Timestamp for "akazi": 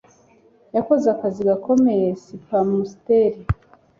1.15-1.41